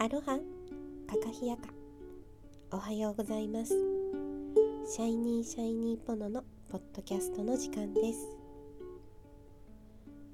[0.00, 0.38] アロハ。
[1.08, 1.62] カカヒヤカ。
[2.70, 3.74] おはようございます。
[4.86, 8.28] シャイニーシャイニーポノのポッドキャストの時間です。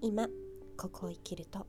[0.02, 0.28] 今
[0.76, 1.66] ここを生きると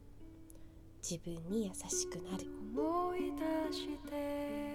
[1.09, 2.45] 自分に優しくなる。
[2.75, 3.31] 思い
[3.69, 4.74] 出して。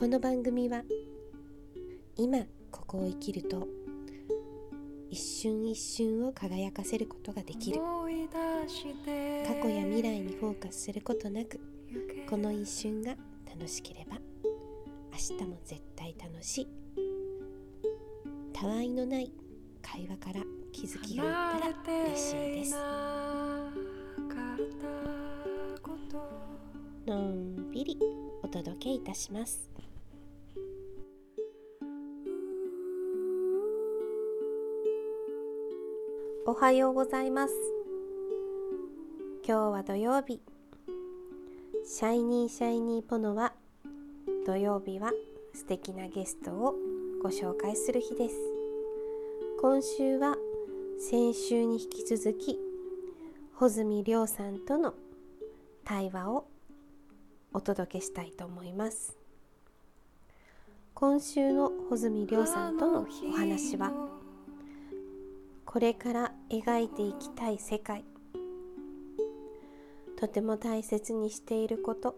[0.00, 0.82] この番組は
[2.16, 2.38] 今
[2.70, 3.68] ここを生きると
[5.10, 7.82] 一瞬一瞬を輝かせることができる。
[7.82, 7.84] 過
[9.62, 11.60] 去や未来にフォーカスすることなく
[12.30, 13.14] この一瞬が
[13.46, 14.16] 楽しければ
[15.12, 16.68] 明日も絶対楽しい。
[18.54, 19.30] たわいのない
[19.82, 20.42] 会話から
[20.72, 21.24] 気づきが
[21.56, 22.74] あったら嬉しいです。
[27.06, 27.98] のんびり
[28.42, 29.70] お届けいたします
[36.60, 37.54] はようございます。
[39.48, 40.42] 今日は土曜日。
[41.86, 43.54] シャイニーシャイニーポノは
[44.44, 45.10] 土曜日は
[45.54, 46.74] 素敵なゲストを
[47.22, 48.34] ご紹介する日です。
[49.58, 50.36] 今週は
[50.98, 52.58] 先週に引き続き
[53.54, 54.92] 穂積亮さんとの
[55.82, 56.46] 対話を
[57.54, 59.16] お届けしたいと思います。
[60.92, 64.19] 今週の穂積亮さんとのお話は？
[65.72, 68.04] これから描いていきたい世界。
[70.18, 72.16] とても大切にしていること。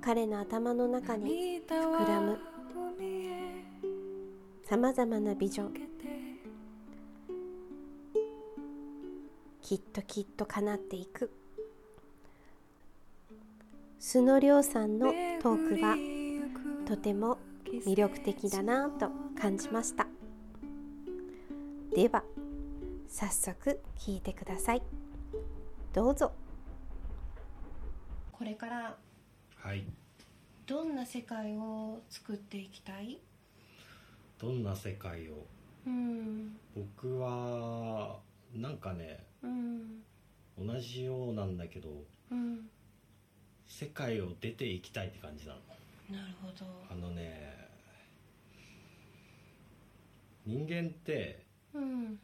[0.00, 2.38] 彼の頭の中に膨らむ。
[4.62, 5.74] さまざまなビジョン。
[9.62, 11.32] きっときっと叶っていく。
[13.98, 15.10] 須野亮さんの
[15.42, 15.96] トークが
[16.86, 20.06] とても魅力的だなと感じました。
[21.96, 22.22] では
[23.08, 24.82] 早速聞いてください。
[25.94, 26.30] どうぞ。
[28.32, 28.98] これから
[29.56, 29.86] はい。
[30.66, 33.18] どんな世界を作っていきたい？
[34.38, 35.46] どんな世界を？
[35.86, 36.58] うん。
[36.76, 38.18] 僕は
[38.54, 40.02] なんかねうん。
[40.58, 41.88] 同じようなんだけど
[42.30, 42.68] うん。
[43.66, 45.60] 世界を出ていきたいって感じなの。
[46.10, 46.66] なるほど。
[46.90, 47.56] あのね
[50.44, 51.45] 人間って
[51.76, 52.18] うん。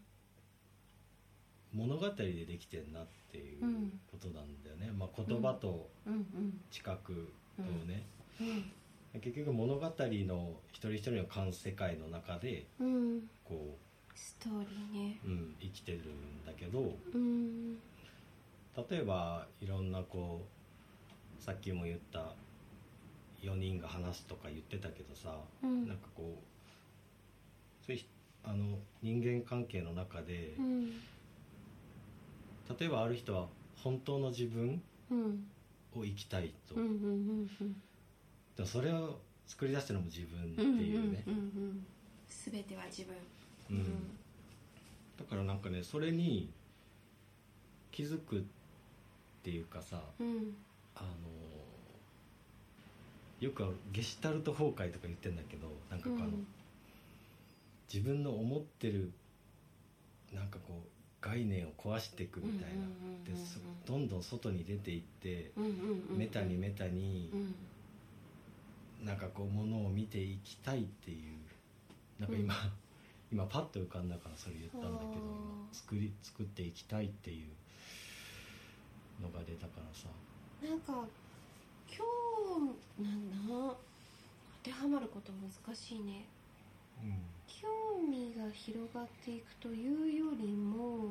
[1.72, 4.00] 物語でできてんなっていううん。
[4.10, 6.60] ことなんだよね、まあ、言葉とうん。
[6.70, 8.04] 知覚とね、
[8.40, 9.20] うん。
[9.20, 13.20] 結局物語の一人一人の感世界の中でうん。
[13.44, 13.76] こ
[14.14, 15.18] ストーリーね。
[15.24, 17.74] う、うん、生きてるんだけどうん。
[17.74, 20.46] 例えばいろんなこ
[21.40, 22.34] うさっきも言った
[23.42, 25.88] 4人が話すとか言ってたけどさ、うん。
[25.88, 28.06] なんかこうそういうひ
[28.44, 30.90] あの人間関係の中で、うん。
[32.78, 33.46] 例えばある人は
[33.82, 35.46] 本当の自分うん。
[35.94, 37.76] を生きたいと、うんうんうんうん
[38.56, 41.86] でもそれを作り出してるのも自分ってうんいうね、うんうんうん。
[42.28, 43.14] 全ては自分。
[43.70, 43.84] うん。
[45.18, 46.50] だからなんかねそれに
[47.90, 48.42] 気づくっ
[49.42, 50.54] ていうかさうん。
[50.96, 51.06] あの
[53.40, 56.46] よくゲシュタルト崩壊とか言ってんだけどなんかあの、うん
[57.92, 59.12] 自分の思ってる
[60.32, 60.88] なんかこう
[61.20, 65.70] 概念を壊していくみたいな、うんうんうんうんでそどんどん外に出ていって、うんうん
[66.10, 69.06] うんメタにメタにうん。
[69.06, 71.36] なんかこうものを見ていきたいっていう。
[72.20, 72.54] なんか今、
[73.32, 77.48] 今パッと浮かんだからそれ言ったんだけど今作り作っていきたいっていう
[79.22, 80.08] のが出たからさ。
[80.62, 81.06] なんか
[81.88, 82.06] 今
[82.98, 83.76] 日なんだ？
[84.64, 86.24] 当てはまること難しいね
[87.46, 87.68] 興
[88.08, 91.10] 味が広がっていくというよりも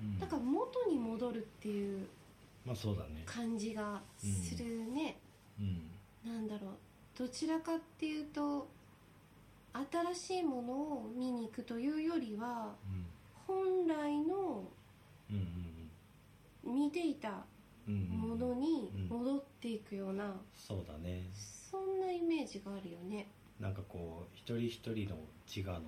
[0.00, 0.18] うん。
[0.18, 2.06] なんか元に戻るっていう
[2.64, 3.22] まあそうだね。
[3.26, 5.16] 感じがするね、
[5.58, 5.90] うん。
[6.24, 6.70] なんだろう。
[7.18, 8.68] どちらかっていうと
[10.14, 12.74] 新しいものを見に行くというよりは
[13.46, 14.64] 本来の
[15.30, 15.36] うん
[16.64, 17.44] うん見ていた
[17.88, 21.24] うんうんものに戻っていくような、そうだね。
[21.34, 23.26] そんなイメージがあるよね
[23.62, 25.16] なんかこう一人一人の
[25.46, 25.82] 自我の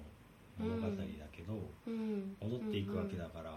[0.56, 1.54] 物語だけど、
[1.88, 2.36] うん。
[2.40, 3.50] 戻っていくわけだから、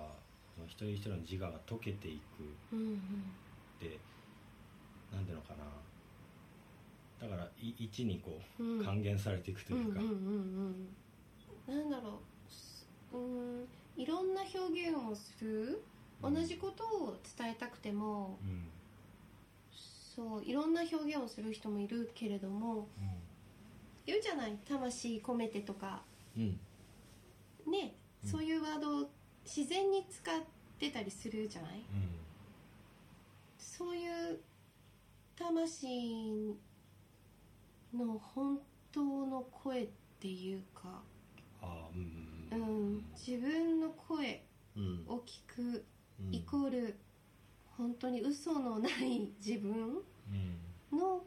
[0.55, 2.75] その一人一人の自我が溶けていく。
[2.75, 2.99] うんうんっ
[3.79, 3.99] て
[5.13, 7.27] なんていうのかな。
[7.27, 8.83] だからい一にこう、うん。
[8.83, 10.87] 還元されていくというか、うんうんうん
[11.67, 11.75] うん。
[11.75, 12.19] なんだろ
[12.49, 12.51] う。
[12.51, 13.67] すうん。
[13.95, 15.83] いろんな表現をする。
[16.23, 18.71] 同じことを伝えたくてもうん。
[20.15, 22.87] そういろんな表現をする人もいるけれども
[24.07, 26.01] 言うじゃない魂込めてとか。
[26.35, 26.43] うん。
[26.43, 27.93] うんね、
[28.23, 28.29] うん。
[28.31, 29.09] そういうワードを
[29.45, 30.41] 自然に使っ
[30.79, 31.81] てたりするじゃない？
[33.59, 34.39] そういう
[35.37, 36.55] 魂
[37.93, 38.59] の本
[38.91, 39.87] 当の声っ
[40.19, 41.01] ていうか、
[41.61, 42.97] ああうんううん。
[42.97, 44.43] ん、自分の声
[44.75, 45.03] うん。
[45.07, 45.83] を聞く
[46.19, 46.33] うん。
[46.33, 46.95] イコール
[47.77, 50.01] 本当に嘘のない自分
[50.91, 50.97] うん。
[50.97, 51.21] の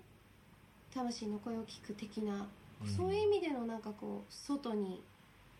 [0.92, 2.48] 魂の声を聞く的な、うん
[2.86, 5.04] そういう意味でのなんかこう外に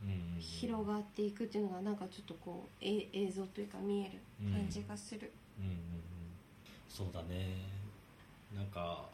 [0.03, 4.19] うん広がっていくっていうのがなんかちょっとこうえ映像というか見える
[4.51, 5.31] 感じがする。
[5.59, 5.81] うんうんうん。
[6.89, 7.69] そうだね。
[8.55, 9.09] なんか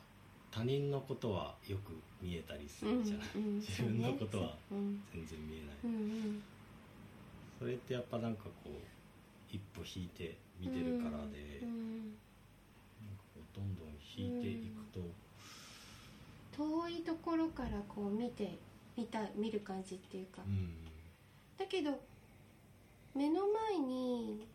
[0.51, 1.93] 他人のことはよく
[2.23, 3.59] 見えたりするじゃない、うんうん。
[3.59, 4.57] 自分のことは
[5.13, 6.43] 全然見えない、うんうん。
[7.59, 8.71] それってやっぱなんかこう
[9.51, 11.99] 一歩引いて見てるからで、うんうん。
[13.05, 15.01] なんかこうどんどん引いていくと、
[16.57, 18.59] 遠いところからこう見て
[18.97, 20.71] 見た見る感じっていうか、うん。
[21.59, 22.01] だけど
[23.15, 24.47] 目の前に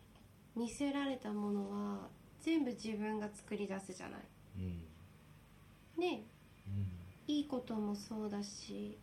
[0.56, 2.08] 見せられたものは
[2.40, 4.20] 全部自分が作り出すじゃない。
[4.58, 4.82] うん。
[6.00, 6.24] ね。
[6.66, 7.34] うん。
[7.34, 8.98] いいこともそうだし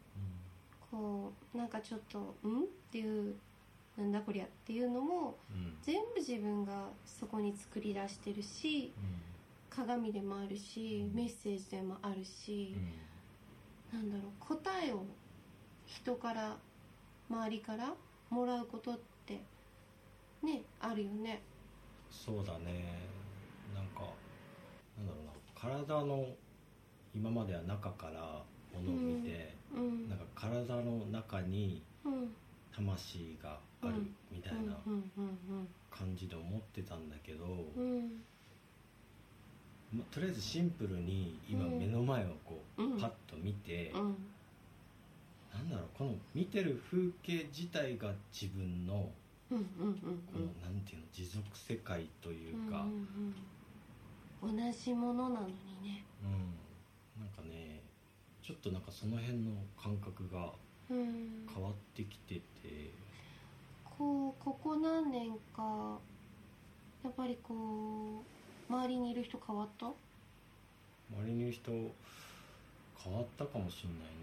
[0.92, 3.36] こうなんかちょっと「ん?」っていう
[3.98, 5.78] 「なんだこりゃ」っていうのもうん。
[5.82, 8.94] 全部自分がそこに作り出してるし
[9.70, 12.76] 鏡でもあるしメッセージでもあるし
[13.94, 14.00] う、ん。
[14.00, 15.04] なんだろう答えを
[15.86, 16.58] 人から
[17.30, 17.94] 周りから
[18.30, 19.42] もらうことって
[20.44, 21.42] ねあるよね。
[22.10, 22.84] そうだね。
[23.74, 24.02] なんか
[24.98, 25.32] なんだろうな。
[25.56, 26.26] 体の
[27.14, 28.44] 今までは中から
[28.74, 32.36] ものを見て、うんなんか体の中にうん。
[32.76, 35.68] 魂があるうんみたいなうんうん。
[35.90, 37.46] 感じで思ってたんだけど、
[37.76, 38.24] うん
[39.94, 41.80] うんまとりあえずシンプルに今うん。
[41.80, 43.00] 目の前をこう、うん。
[43.00, 44.16] パッと見て、うん。
[45.54, 49.10] なんだろうこの見てる風景自体が自分の
[49.50, 49.96] うんうんうん。
[50.32, 53.08] この、なんていうの持続世界というか、うん
[54.44, 54.72] うんうん。
[54.72, 55.54] 同じものなのに
[55.84, 56.04] ね。
[56.24, 57.24] うん。
[57.24, 57.82] なんかね
[58.44, 59.52] ちょっとなんかその辺の
[59.82, 60.52] 感覚が
[60.90, 61.48] うん。
[61.52, 62.92] 変わってきてて。
[63.98, 66.00] こうここ何年か
[67.04, 68.39] やっぱりこう
[68.70, 69.88] 周りにいる人変わった？
[69.88, 69.96] 周
[71.26, 74.14] りにいる人変わったかもしんないね。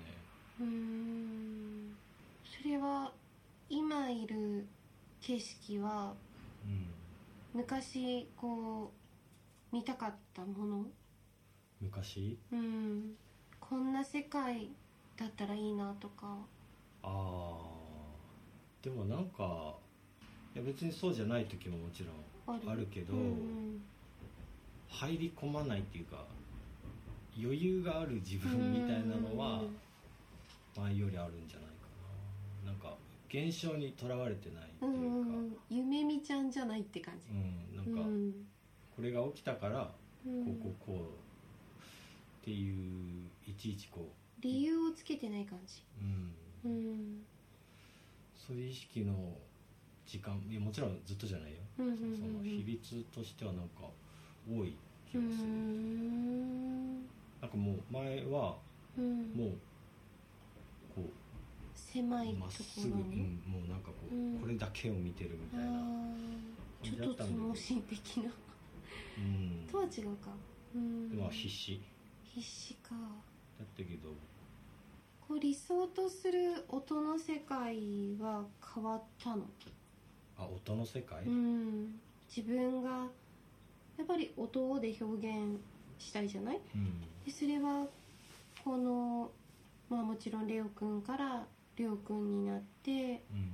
[0.60, 1.96] うーん。
[2.62, 3.12] それは
[3.68, 4.64] 今いる
[5.20, 6.14] 景色は
[6.64, 6.86] うん。
[7.54, 8.92] 昔こ
[9.72, 10.84] う見たかったもの？
[11.80, 12.38] 昔？
[12.52, 13.14] うん。
[13.58, 14.68] こんな世界
[15.16, 16.36] だったらいいなとか。
[17.02, 17.64] ああ
[18.82, 19.74] でもなんか
[20.54, 22.70] いや別にそうじゃない時ももちろんある。
[22.70, 23.82] あるけど、うん
[24.88, 26.24] 入り込まないっていうか
[27.38, 29.62] 余裕がある自分みたいなのは
[30.76, 31.86] 前よりあるんじゃないか
[32.64, 32.72] な。
[32.72, 32.96] なんか
[33.28, 37.30] 現象にとらわれてないってうんいうか、夢見ちゃんじゃないって感じ。
[37.30, 38.32] うん、なんかうん。
[38.94, 39.90] これが起きたから
[40.26, 40.44] うん。
[40.44, 41.26] こうこうこう
[42.42, 44.08] っていういちいちこ
[44.40, 45.82] 理由をつけてない感じ。
[46.64, 46.72] う、うん。
[46.72, 47.22] うん。
[48.34, 49.14] そういう意識の
[50.06, 52.16] 時間いやもちろんずっとじゃないよ、うんうんうんうん。
[52.16, 53.88] その比率としてはなんか
[54.48, 54.76] 多い
[55.10, 56.96] 気うがする、ん。
[57.40, 58.56] なんかもう前は
[58.96, 59.32] うん。
[59.34, 59.50] もう
[60.94, 61.02] こ
[61.74, 64.38] 狭いうまっとすぐ、うんもうなんかこう、うん。
[64.40, 65.82] これだけを見てるみたいな、
[66.82, 68.30] ちょっと盲信的な。
[69.18, 70.30] うん、とは違うか。
[70.74, 71.10] うん。
[71.10, 71.80] でも必死。
[72.24, 72.94] 必死か。
[73.58, 74.10] だったけど。
[75.26, 79.44] こう理想とする音の世界は変わったの？
[80.38, 82.00] あ音の世界、うん。
[82.28, 83.08] 自分が
[83.98, 85.58] やっぱり音で表現
[85.98, 86.60] したいじゃない？
[86.74, 87.00] うん。
[87.24, 87.86] でそれは
[88.64, 89.30] この
[89.88, 91.44] まあもちろんレオくんから
[91.76, 93.52] レオくんになってうん。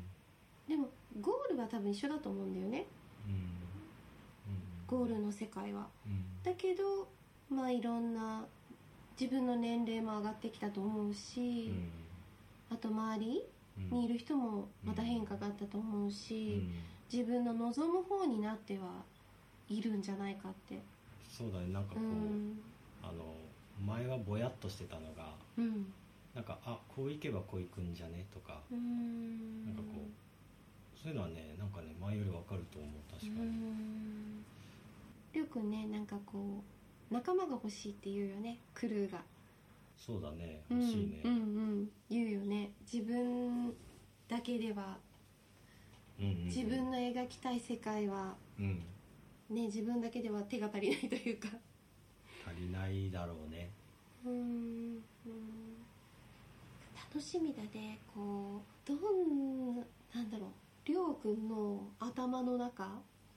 [0.69, 0.89] でも
[1.21, 2.87] ゴールは多分一緒だと思うんだよね。
[3.27, 3.49] うん。
[4.87, 5.87] ゴールの世界は。
[6.07, 6.25] うん。
[6.43, 7.09] だけど
[7.51, 8.45] まあいろんな
[9.21, 11.71] 自分の年齢も上がってきたと思うし、
[12.71, 13.43] あと周り
[13.79, 16.73] うんにいる人もまた変化があったと思ううし、ん。
[17.13, 19.03] 自分の望む方になっては
[19.79, 20.81] いるんじゃないかって。
[21.31, 22.59] そうだねなんかこうう、ん。
[23.02, 23.35] あの
[23.85, 25.93] 前はぼやっとしてたのがうん。
[26.35, 29.64] なんかあこういけばこういくんじゃねとかうん。
[29.67, 30.07] なんかこ
[31.02, 34.45] そういうのはねなんかね前よりわかると思う確かうにん。
[35.35, 36.62] りょうくんねなんかこ
[37.11, 39.23] う仲間が欲しいって言うよねクルーが。
[39.99, 41.21] そうだね欲しいね。
[41.25, 41.38] うんうん。
[41.38, 41.41] う
[41.83, 42.71] ん言うよね。
[42.91, 43.73] 自分
[44.29, 44.99] だけでは
[46.19, 46.45] ううんうんうん。
[46.47, 48.83] 自分の描きたい世界はうん
[49.52, 51.49] ね自分だけでは手が足りないというか。
[52.47, 53.71] 足りないだろうね。
[54.25, 54.35] うーん。
[54.35, 55.42] うん
[57.14, 60.49] 楽しみだねこうどんななんだろう
[60.87, 62.88] りょうくんの頭の中。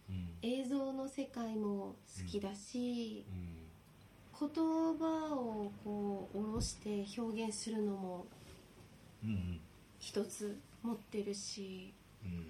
[0.10, 0.30] うん。
[0.42, 4.50] 映像の世界も好きだし、うん。
[4.50, 8.26] 言葉をこう下ろして表現するのも
[9.24, 9.60] うんうん。
[10.00, 11.94] 一つ持ってるし。
[12.24, 12.46] うん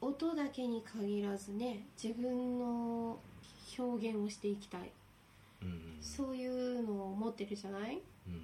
[0.00, 3.18] 音だけに限らずね自分の
[3.78, 4.92] 表現をしていきたい。
[5.62, 5.68] うん。
[5.68, 8.00] うんそういうのを持ってるじゃない？
[8.28, 8.40] うん。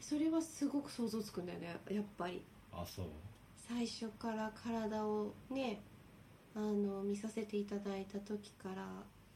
[0.00, 2.42] それはすごく想像つくんだよねやっぱり。
[2.72, 3.06] あそう。
[3.68, 5.80] 最初から体をね
[6.54, 8.86] あの見させていただいた時から。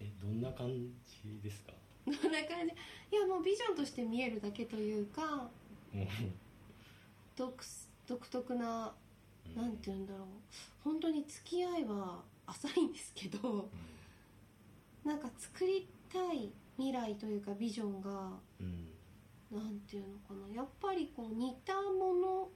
[0.01, 1.73] えどんな感じですか？
[2.07, 3.17] どんな感じ？
[3.17, 5.49] いやもうビジョンとして見えるだけというか
[7.37, 7.55] 独
[8.29, 8.93] 特な
[9.57, 10.27] なんて言うんだろう。
[10.85, 13.69] 本当に付き合いは浅いんですけど
[15.05, 18.11] なんか作りたい未来というかビジョンが
[18.61, 18.89] うん。
[19.51, 20.55] なんていうのかな。
[20.55, 22.49] やっぱりこう似たもの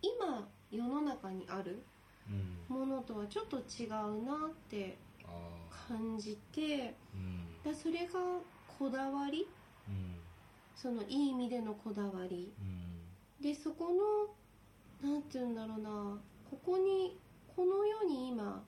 [0.00, 1.82] 今世の中にある
[2.28, 2.76] うん。
[2.76, 3.90] ものとはちょっと違う
[4.24, 4.96] なって
[5.88, 7.46] 感じてうん。
[7.64, 8.20] だそれが
[8.78, 9.46] こだわり？
[9.88, 10.16] うん。
[10.76, 12.52] そのいい意味でのこだわり。
[12.60, 13.42] うん。
[13.42, 14.34] でそこの
[15.02, 15.90] なんて言うんだろうな。
[16.50, 17.16] ここに
[17.56, 18.62] この世に今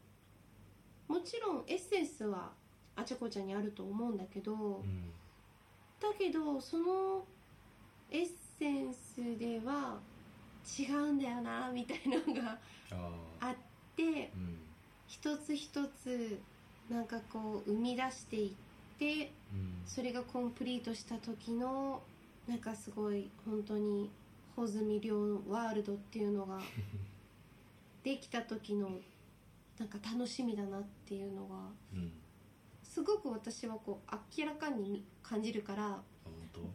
[1.08, 2.50] もちろんエッセンスは
[2.96, 5.10] あちゃこちゃにあると思うんだけど、うん。
[6.00, 7.24] だけどその
[8.10, 8.26] エッ
[8.58, 9.98] センスでは
[10.78, 12.58] 違うんだよなみたいなのが
[13.40, 13.54] あっ
[13.96, 14.58] てうん。
[15.06, 16.38] 一つ一つ
[16.88, 19.82] なんかこう生み出していってうん。
[19.84, 22.02] それがコンプリートした時の
[22.48, 24.10] なんかすごい本当に
[24.54, 26.60] 穂積亮ワールドっていうのが
[28.02, 29.00] できた時の
[29.78, 32.12] なんか楽しみだなっていうのがうん
[32.82, 36.02] すごく私はこう明らかに感じるから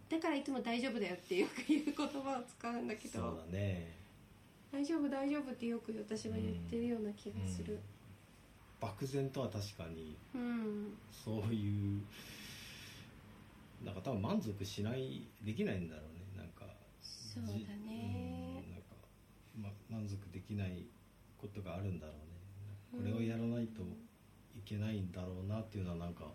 [0.10, 3.96] だからいつも「大丈夫だよ」ってよく言う言葉を使うんだけそうどだね
[4.72, 7.80] 「大丈夫大丈夫」ってよく私は言ってるような気がする。
[8.80, 10.98] 漠然とは確かにうん。
[11.12, 12.02] そういう
[13.84, 16.17] なんか多分満足しないできないんだろうね
[17.46, 18.64] そうだじね。
[18.66, 18.96] うんなんか、
[19.90, 20.86] ま、満足できない
[21.38, 22.16] ことがあるんだろう
[22.98, 23.04] ね。
[23.04, 23.82] これをやらないと
[24.56, 26.26] いけないんだろうなっていうのはなんか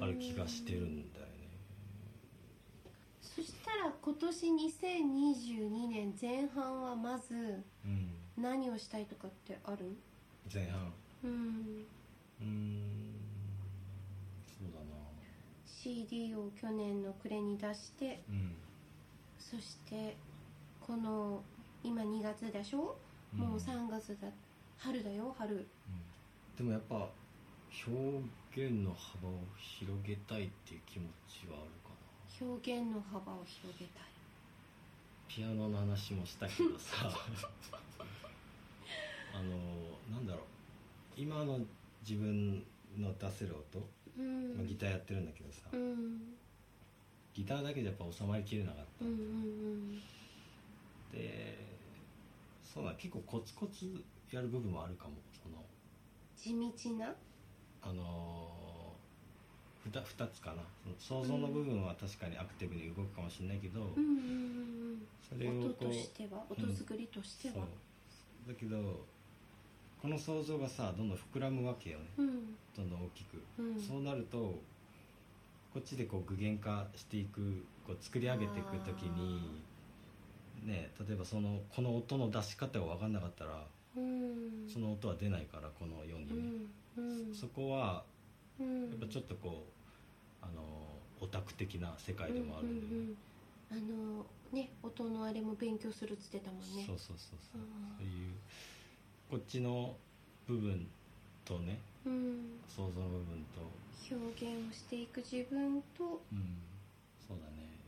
[0.00, 1.30] ある気がしてるんだよね。
[3.22, 8.10] そしたら今年2022年前半はまずうん。
[8.36, 9.96] 何をしたいとかってある？
[10.52, 10.92] 前半？
[11.24, 11.30] うん。
[12.40, 13.14] うーん。
[14.58, 14.86] そうだな。
[15.66, 18.52] CD を去年の暮れに出してうん
[19.50, 20.16] そして
[20.80, 21.42] この
[21.82, 22.96] 今2月でしょ、
[23.34, 24.28] もう3月だ。
[24.78, 25.56] 春だよ春。
[25.56, 25.66] うん。
[26.56, 27.10] でもやっぱ表
[28.54, 31.90] 現の幅を広げたいっていう気持ちはあるか
[32.40, 32.46] な。
[32.46, 34.04] 表現の幅を広げたい。
[35.26, 37.10] ピアノの話もしたけどさ。
[39.34, 39.56] あの
[40.14, 40.44] なんだろう。
[41.16, 41.58] 今の
[42.08, 42.64] 自分
[42.96, 43.84] の出せる音、
[44.16, 44.56] うん。
[44.56, 46.36] まあ、ギターやってるんだけどさ、うん
[47.34, 50.00] ギターだけじゃやっぱ収まりきれなかった、うんうん
[51.12, 51.58] で
[52.62, 55.14] そうだ結構コツコツやる部分もあるかも。
[55.42, 55.56] その
[56.36, 57.12] 地道な？
[57.82, 60.62] あのー、2, 二つかな。
[61.02, 66.44] その想像の部分は確かにアクティブに動くかもしれないけど、うんうんそれをうん音ことうしては？
[66.48, 67.54] 音作りとしては？
[67.54, 67.64] そう。
[68.46, 69.04] だけど
[70.00, 72.04] この想像がさどんどん膨らむわけよね。
[72.18, 72.56] うん。
[72.76, 73.80] どんどん大きく、うん。
[73.80, 74.62] そうなると
[75.72, 79.62] こっちでこう具現化していくこう作り上げていく時に
[80.64, 84.68] ね例えばそのこの音の出し方が分かんなかったらうん。
[84.68, 86.34] その音は出ないからこの世にう
[86.96, 87.28] ね、ん。
[87.28, 87.34] うん。
[87.34, 88.04] そこは
[88.58, 88.90] うん。
[88.90, 89.64] やっぱちょっとこ
[90.42, 90.62] うあの
[91.20, 93.16] オタク的な世界でもあるんで、うんうんうん。
[93.70, 96.84] あのね音のあれも勉強するっつってたもんね。
[96.86, 97.68] そうそうそうそう、うん。
[97.98, 98.34] そういう
[99.30, 99.94] こっちの
[100.46, 100.88] 部分
[101.44, 102.60] とねうん。
[102.66, 103.60] 想像の部分と。
[104.10, 106.20] 表現をしていく自分と。
[106.32, 106.58] うん。
[107.26, 107.78] そうだね。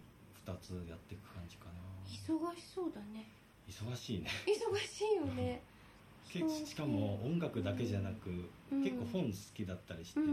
[0.46, 1.72] 2つやっていく感じかな。
[2.06, 3.26] 忙しそうだね。
[3.68, 4.28] 忙しいね。
[4.46, 5.62] 忙しいよね。
[6.64, 8.30] しかも音楽だけじゃなく、
[8.70, 8.82] うん。
[8.82, 10.26] 結構本好きだったりしてて、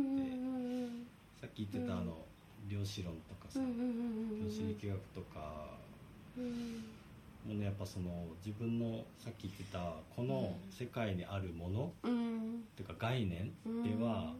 [1.41, 2.25] さっき言ってたあの、
[2.67, 5.79] 量子論とかさ、量子力学とか
[6.37, 6.98] うん
[7.47, 8.09] もねやっぱその
[8.45, 12.37] 自分のさっき言ってたこの世界にあるもの、うん。
[12.37, 13.51] っていうか概念
[13.83, 14.33] では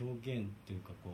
[0.00, 1.10] 表現っていうかこ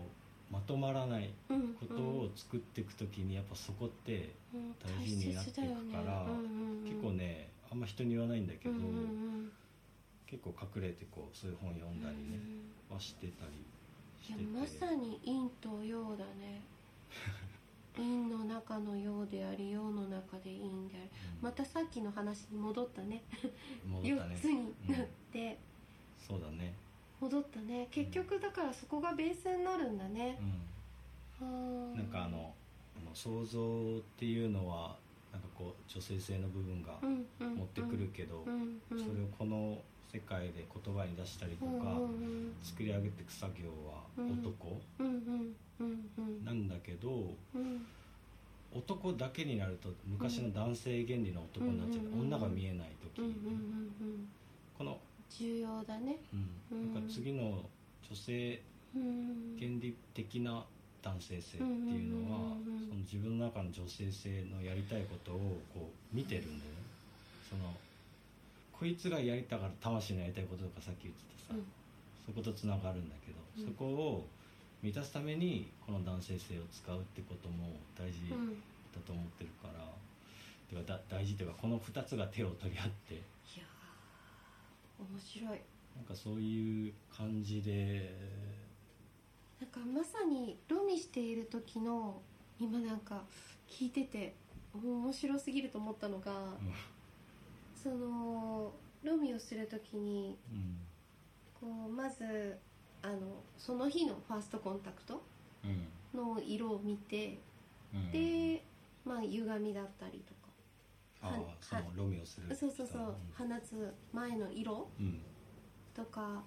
[0.50, 1.74] うまとまらないうん。
[1.74, 4.74] ことを作っていく時にやっぱそこってうん。
[4.84, 5.60] 大事になっていく
[5.92, 6.26] から
[6.84, 8.74] 結構ねあんま人に言わないんだけど、
[10.26, 12.38] 結構隠れてこうそういう本読んだりね、
[12.88, 13.52] はしてたり
[14.22, 14.42] いしてて。
[14.44, 16.62] やまさに陰と陽だね
[17.96, 21.10] 陰の中の陽であり陽の中で陰である。
[21.38, 21.44] うん。
[21.44, 23.22] またさっきの話に戻ったね。
[23.86, 24.38] 4戻ったね。
[24.40, 25.58] つになって、
[26.26, 26.74] そうだね。
[27.20, 27.88] 戻ったね。
[27.90, 30.38] 結局だからそこがベースになるんだね。
[31.40, 31.94] う、ん。
[31.96, 32.54] なんかあの
[33.14, 34.96] 想像っていうのは
[35.32, 37.54] なんかこう女性性の部分がうんうん。
[37.56, 38.98] 持ってくるけど、うんうん。
[38.98, 39.78] それをこの
[40.16, 42.00] 世界で言葉に出したりとか、
[42.62, 44.80] 作り上げていく作業はうん男
[46.42, 47.86] なんだけど、うん。
[48.72, 53.22] 男だけになると昔の男性原理の男になっちゃう、女が見えない時、
[54.78, 56.16] この、重要だね。
[56.70, 57.62] なんか次の
[58.08, 58.62] 女性
[58.94, 59.56] うん。
[59.58, 60.64] 原理的な
[61.02, 62.56] 男性性っていうのは、
[62.88, 66.64] その自分の中の女性性のやりたいことをこう見てるんだよね。
[67.50, 67.74] その
[68.78, 71.64] こいつがやりたがる魂のやりたいこととかさっき言ってたさ、うん。
[72.26, 73.64] そことつながるんだけど、うん。
[73.64, 74.26] そこを
[74.82, 78.56] 満たすためにこの男性性を使うってことも大事だうん。
[79.06, 79.84] と思ってるから、
[80.68, 83.14] てかだ大事というかこの2つが手を取り合って。
[83.14, 83.18] い
[83.58, 85.60] やー面白い。
[85.96, 88.14] なんかそういう感じで。
[89.60, 92.20] なんかまさにロミしている時の
[92.58, 93.22] 今なんか
[93.68, 94.34] 聞いてて
[94.74, 96.32] 面白すぎると思ったのが、
[97.86, 98.72] その
[99.04, 100.78] ロミをする時にうん。
[101.60, 102.58] こうまず
[103.02, 103.16] あの
[103.56, 105.22] その日のファーストコンタクト
[105.64, 105.86] うん。
[106.18, 107.38] の色を見て、
[107.94, 108.10] うん。
[108.10, 108.64] で、
[109.04, 110.34] まあ、歪みだったりと
[111.22, 113.14] ああはそのロミオするかそうそうそう。
[113.36, 115.20] 放つ前の色うん。
[115.94, 116.42] とか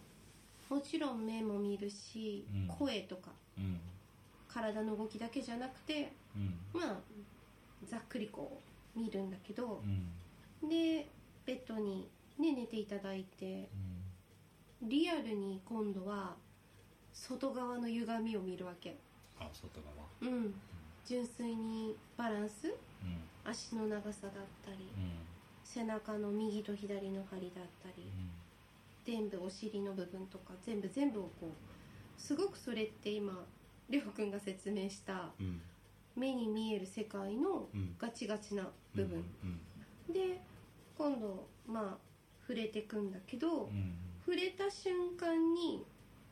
[0.69, 2.67] もちろん目も見るし、うん。
[2.67, 3.31] 声とか。
[3.58, 3.79] うん。
[4.48, 6.58] 体の動きだけじゃなくてうん。
[6.74, 6.98] まあ
[7.88, 8.60] ざっくりこ
[8.96, 9.81] う見るんだけど。
[10.63, 10.69] う、ん。
[10.69, 11.08] で
[11.49, 13.67] ベッドに、ね、寝ていただいて
[14.83, 16.35] リアルに今度は
[17.11, 18.95] 外側の歪みを見るわけ。
[19.39, 19.81] あ外
[20.21, 20.31] 側。
[20.31, 20.53] うん。
[21.03, 22.67] 純粋にバランス。
[22.67, 23.49] うん。
[23.49, 24.33] 足の長さだっ
[24.63, 25.12] たりうん。
[25.63, 28.12] 背中の右と左の張りだったり
[29.03, 33.33] 全部お尻の部分とか全部全部をこうすごくそれって今
[33.89, 35.31] りょうくんが説明した
[36.15, 37.95] 目に見える世界のうん。
[37.97, 39.23] ガチガチな部分、
[40.07, 40.13] うん。
[40.13, 40.39] で
[40.99, 41.97] 今度まあ
[42.41, 43.93] 触れてくんだけど、うん。
[44.25, 45.85] 触れた瞬間に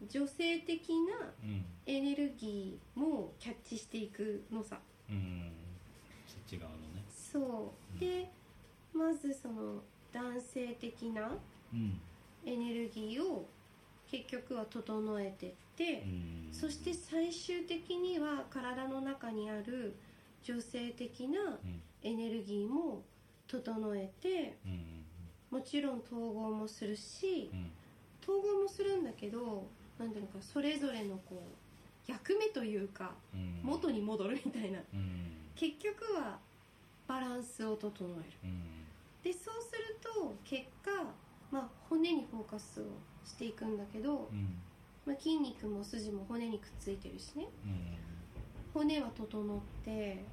[0.10, 1.66] 女性的なうん。
[1.86, 4.78] エネルギーもキャッチしていくのさ。
[5.10, 5.50] うん。
[6.28, 7.06] そっち側のね。
[7.10, 8.00] そう。
[8.00, 8.30] で
[8.94, 11.32] まずその男性的な
[11.74, 12.00] うん。
[12.46, 13.48] エネルギーを
[14.12, 16.50] 結局は整えてって、うん。
[16.52, 19.96] そして最終的には体の中にある
[20.44, 21.82] 女性的なうん。
[22.04, 23.04] エネルギーも
[23.48, 25.04] 整えてうん
[25.50, 27.72] もちろん統合もするしうん。
[28.22, 29.66] 統合もするんだけど
[29.98, 33.62] なんていうのかそれぞれのこう役目というかうん。
[33.64, 34.80] 元に戻るみたいな。
[34.94, 35.32] うん。
[35.56, 36.40] 結局は
[37.08, 38.38] バランスを整える。
[38.44, 38.64] うん。
[39.24, 40.92] でそうすると結果、
[41.52, 42.84] まあ、骨にフォーカスを
[43.26, 44.58] していくんだけど、うん。
[45.06, 47.48] まあ、筋肉も筋も骨にくっついてるしね。
[47.66, 47.98] うん。
[48.74, 50.24] 骨は整って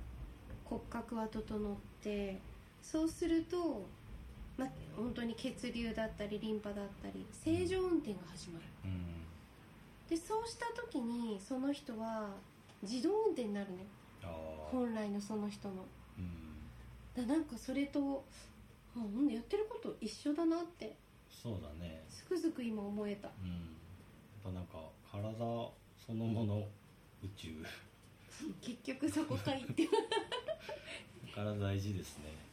[0.64, 2.40] 骨格は整って
[2.84, 3.86] そうすると、
[4.58, 8.64] まあ、本当に血流だったりリンパだったり正常運転が始まる。
[8.84, 9.24] うん。
[10.08, 12.28] でそうした時にその人は
[12.82, 13.86] 自動運転になるね
[14.70, 15.86] 本来のその人の。
[16.18, 17.26] うん。
[17.26, 18.24] だなんかそれと
[19.30, 20.94] やってること一緒だなって
[21.30, 22.04] そうだね。
[22.10, 23.28] つくづく今思えた。
[23.42, 23.50] うん。
[23.50, 23.58] やっ
[24.44, 24.78] ぱなんか
[25.10, 25.20] 体
[26.06, 26.58] そのもの
[27.22, 27.48] 宇宙。
[28.60, 29.88] 結局そこかいって。
[31.34, 32.43] 体大事ですね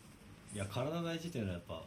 [0.53, 1.83] いや体大事っていうのはやっぱ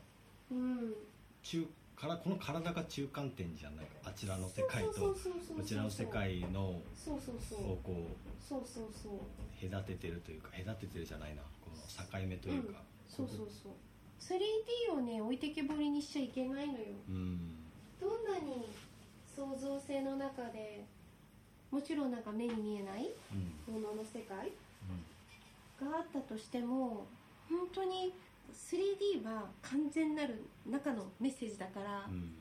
[0.50, 0.94] うん。
[1.42, 3.86] 中からこの体が中間点じゃない。
[4.04, 7.72] あちらの世界とこちらの世界のそうそうそう。
[7.72, 9.70] をこうそうそうそう。
[9.70, 11.42] 隔ててるというか隔ててるじゃないな。
[11.64, 13.72] この境目というか、そうそうそう。
[14.20, 16.78] 3D をね置いてけぼりにしちゃいけないのよ。
[17.08, 17.38] うん。
[18.00, 18.68] どんなに
[19.36, 20.84] 創造性の中で
[21.70, 23.10] もちろんなんか目に見えない
[23.68, 23.74] うん。
[23.74, 24.52] ものの世界
[25.80, 27.06] があったとしても
[27.48, 28.14] 本当に
[28.52, 32.14] 3D は完全なる中のメッセージだから、うん。
[32.14, 32.34] うん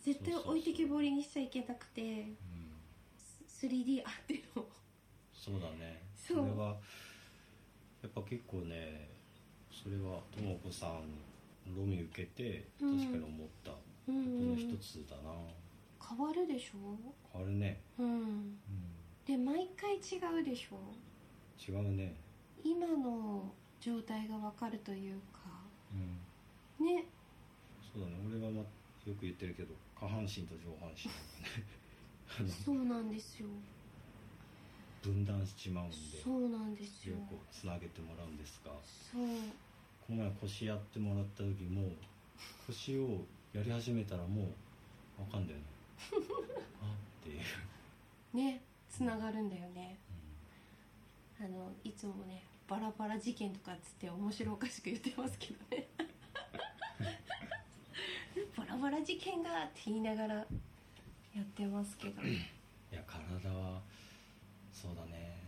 [0.00, 2.28] 絶対置いてけぼりにしちゃいけなくてうん。
[3.46, 4.64] 3D あっての
[5.34, 5.60] そう。
[5.60, 6.76] だねそうれは
[8.02, 9.10] やっぱ結構ね
[9.70, 11.02] それはとも子さん
[11.76, 13.70] ロミ受けてうん確かに思った。
[13.72, 15.34] こうんとの一つだな、
[16.08, 16.78] 変わるでしょ？
[17.30, 18.06] 変わるね、うん。
[18.06, 18.58] うん、
[19.26, 20.76] で毎回違うでしょ？
[21.70, 22.14] 違うね。
[22.64, 25.40] 今の状態がわかるというか。
[26.80, 26.86] うん。
[26.86, 27.04] ね。
[27.92, 28.14] そうだね。
[28.26, 28.66] 俺は、ま、よ
[29.14, 31.10] く言ってるけど下半身と上半身。
[32.38, 33.48] あ のそうなんですよ。
[35.02, 37.16] 分断しちまうんでそうなんですよ。
[37.16, 38.72] それをこうつなげてもらうんですが。
[39.12, 39.26] そう。
[40.06, 41.92] この前腰やってもらった時も
[42.66, 44.42] 腰をやり始めたらも
[45.18, 45.64] うわかんだよね。
[46.82, 48.60] あっていう、ね。
[48.90, 49.98] つながるんだよね。
[51.40, 55.88] あのいつもねバラバラ事件とかっつって面白おかしく言ってますけどね。
[58.56, 60.46] バラバラ事件がって言いながらや
[61.40, 62.22] ってますけど。
[62.22, 62.34] い
[62.92, 63.80] や体は
[64.72, 65.38] そうだね。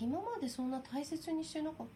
[0.00, 1.86] 今までそんな大切にしてなかっ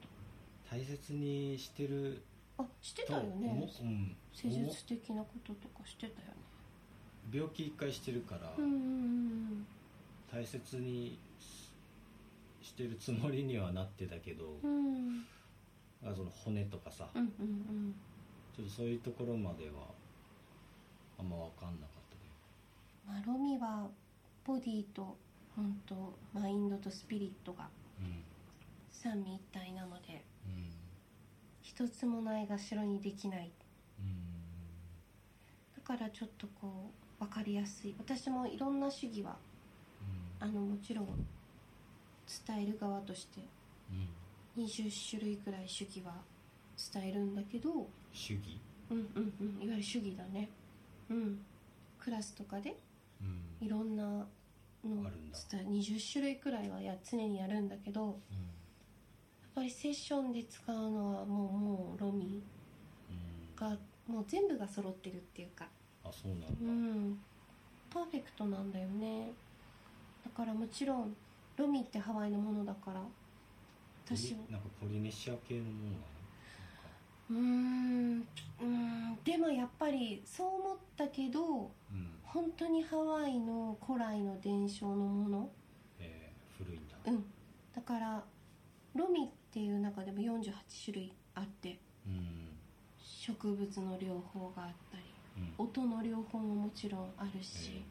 [0.70, 2.22] 大切にしてる
[2.56, 3.50] たあしてたとよね。
[3.50, 3.84] 思う。
[3.84, 4.16] ん。
[4.32, 6.34] 施術的なこととかしてたよね。
[7.32, 9.66] 病気一回してるから、うんうんうん。
[10.32, 11.18] 大切に
[12.62, 15.24] ししてるつもりにはなってたけど、うん。
[16.02, 17.94] その骨とかさ、うんうんうん。
[18.56, 19.88] ちょっとそういうところまでは
[21.18, 22.22] あんま分かんなかったね
[23.06, 23.88] まあロミは
[24.44, 25.16] ボディと
[25.54, 27.68] 本当マインドとスピリットが
[28.00, 28.22] うん。
[28.90, 30.70] 三位一体なのでうん。
[31.62, 33.50] 一つもないがしろにできない。
[33.98, 34.16] うん。
[35.76, 37.94] だからちょっとこう分かりやすい。
[37.98, 39.36] 私もいろんな主義は
[40.40, 41.06] あのもちろん
[42.46, 43.40] 伝える側として
[44.56, 46.12] うん20種類くらい主義は
[46.92, 48.58] 伝えるんだけど主義？
[48.90, 50.48] うんうんうんいわゆる主義だね。
[51.08, 51.38] うん。
[51.98, 52.76] クラスとかで
[53.20, 53.24] う
[53.62, 53.66] ん。
[53.66, 54.26] いろんなの
[54.82, 58.14] 伝え20種類くらいはや常にやるんだけどやっ
[59.54, 62.42] ぱりセッションで使うのはもうもうロミ
[63.10, 63.70] うんうん。
[63.74, 63.76] が
[64.08, 65.68] もう全部が揃ってるっていうか。
[66.04, 67.18] あそうなんだ、うん。
[67.90, 69.30] パーフェクトなんだよね。
[70.24, 71.14] だからもちろん
[71.60, 73.00] ロミってハワイのものだから。
[74.06, 75.96] 私ポリなんかポリネシア系のものなの？
[77.30, 81.60] うーんうーんでもやっぱりそう思ったけどなん。
[81.62, 81.70] か
[82.24, 85.50] 本当にハワイの古来の伝承のもの。
[85.98, 86.96] えー古いんだ。
[87.06, 87.24] うん。
[87.74, 88.24] だから
[88.94, 90.52] ロミっていう中でも48
[90.84, 91.78] 種類あって。
[92.06, 92.48] うん。
[93.02, 95.04] 植物の療法があったり
[95.58, 95.64] うん。
[95.66, 97.82] 音の療法ももちろんあるし、え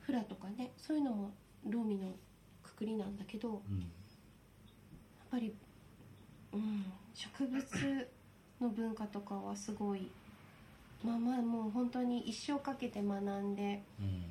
[0.00, 1.30] フラとかねそういうのも
[1.66, 2.12] ロミの
[2.78, 3.90] くくりなんだけどやっうん
[5.30, 5.52] ぱり、
[6.52, 8.08] うん、植物
[8.60, 10.08] の文化とかはすごい
[11.04, 14.24] まあまあもう本当に一生かけて学んでうん。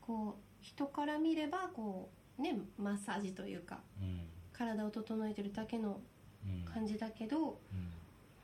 [0.00, 2.08] こう人から見ればこ
[2.38, 4.20] うねマッサージというかうん。
[4.52, 6.00] 体を整えてるだけの
[6.46, 6.64] うん。
[6.72, 7.56] 感じだけどうん。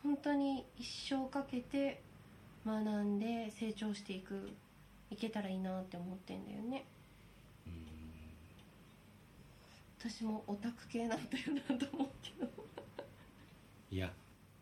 [0.03, 2.03] 本当に一生かけて
[2.67, 4.51] 学んで成長していく
[5.11, 6.85] いけたらいいなって思ってんだよね
[7.67, 7.73] うん
[10.01, 12.51] 私もオタク系なんだよなと思うけど。
[13.91, 14.11] いや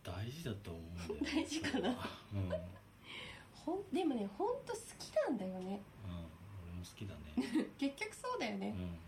[0.02, 1.36] 大事だと思うんだよ。
[1.44, 1.88] 大事かな。
[2.34, 2.64] うん、うん、俺も
[3.52, 5.80] ほんでもね本当好きなんだよね。
[6.78, 7.68] 好きだね。
[7.78, 8.74] 結局そうだよね。
[8.76, 8.98] うん。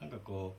[0.00, 0.56] なんかこ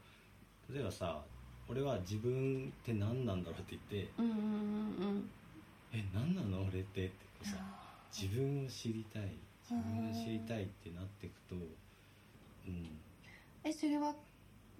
[0.69, 1.23] う例えばさ
[1.67, 5.29] 俺は自分って何なんだろうって言ってうんうんうんうん
[5.91, 9.31] 「え何なの俺って」ってこうさあ自分を知りたい
[9.63, 11.63] 自分を知りたいってなっていくとうん。
[12.73, 12.89] ー
[13.63, 14.13] えそれは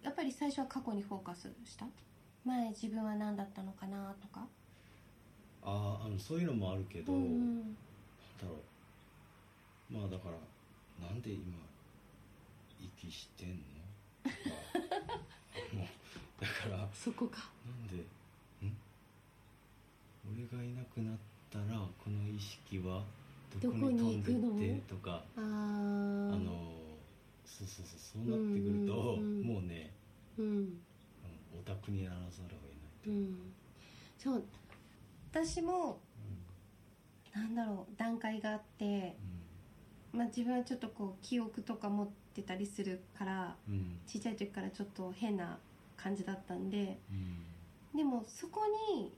[0.04, 1.86] やっぱり最初は過去にフォーカスした？
[2.44, 4.48] 前自分は何だったのかなとか？
[5.64, 7.74] あああのそういうのもあるけど、うんうなんん
[8.42, 8.56] だろ
[9.92, 9.94] う。
[9.94, 11.42] まあだからなんで今
[12.80, 13.56] 息してんの？
[14.24, 14.36] とか
[15.78, 17.50] もうだからなんそこか。
[17.92, 17.98] で
[18.68, 18.76] ん？
[20.34, 21.18] 俺がいなくなっ
[21.52, 21.66] たら
[22.04, 23.04] この意識は
[23.62, 24.82] どこに飛んでって？
[24.90, 26.81] とかあの
[27.58, 29.44] そうそうそうそうなってくると、うんうんうん。
[29.44, 29.92] もうね、
[30.38, 30.46] うん。
[30.46, 30.82] うん
[31.54, 32.60] オタクにならざるを
[33.06, 33.20] 得ない、う。
[33.20, 33.54] ん。
[34.18, 34.44] そう
[35.32, 36.00] 私も
[37.34, 39.16] なんだろう段階があって、
[40.14, 44.00] まあ、自分はちょっとこう記憶とか持ってたりするからうんうん。
[44.08, 45.58] ちっちゃい時からちょっと変な
[45.98, 47.98] 感じだったんでうん。
[47.98, 48.62] でもそこ
[48.96, 49.12] に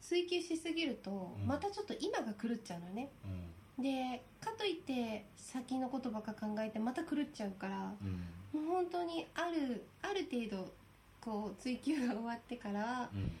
[0.00, 1.46] 追求しすぎるとうん。
[1.46, 3.10] またちょっと今が狂っちゃうのね。
[3.24, 3.45] うん
[3.78, 8.60] でかといって先のことばっか考えてまた狂っちゃうからうん。
[8.60, 10.72] もう本当にあるある程度
[11.20, 13.32] こう追求が終わってから、うん。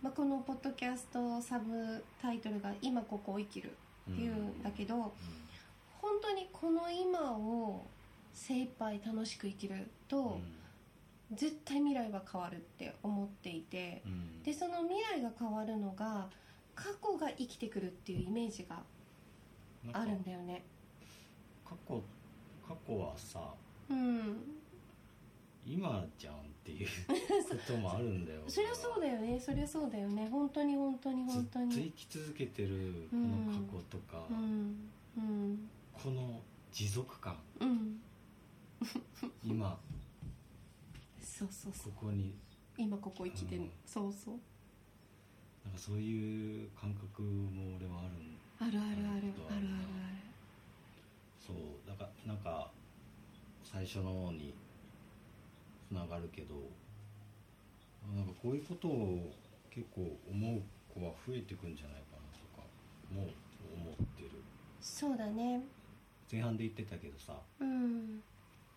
[0.00, 3.70] まあ、このポッドキャストサブタイトルが「今ここを生きる」
[4.10, 4.62] っていうん。
[4.62, 5.12] だけど、
[6.00, 7.86] 本当にこの今を
[8.32, 10.38] 精一杯楽しく生きると、
[11.32, 14.42] 絶対未来は変わるって思っていてうんうん。
[14.42, 16.28] でその未来が変わるのが
[16.74, 18.82] 過去が生きてくるっていうイメージが
[19.92, 20.64] あるんだよね。
[21.64, 22.02] 過去
[22.66, 23.54] 過去はさ
[23.90, 24.36] うん。
[25.66, 29.40] 今じゃんっていう こともあるんだよ そりゃそうだよね。
[29.40, 30.28] そりゃそうだよね。
[30.28, 34.90] 本当に本当にず本当っと生にき続けてるこの過去とか、うん。
[35.16, 35.70] うん。
[35.92, 36.40] この
[36.72, 37.38] 持続感。
[37.60, 38.00] うん。
[39.42, 39.78] 今
[41.20, 41.92] そうそうそう。
[41.92, 42.34] ここに。
[42.76, 43.70] 今ここ生きてる、うん。
[43.86, 44.40] そうそう。
[45.64, 49.34] なんかそういう感覚も俺はあるんあるあるあるあるあるある。
[51.46, 51.56] そう
[51.88, 52.70] だからなんか
[53.62, 54.54] 最初の方に
[55.88, 56.54] つながるけど
[58.14, 59.32] なんかこういうことを
[59.70, 60.62] 結構思う
[60.94, 62.66] 子は増えてくんじゃないかなとか
[63.14, 63.30] もう
[63.76, 64.30] 思ってる。
[64.80, 65.60] そうだね。
[66.30, 68.22] 前半で言ってたけどさうん。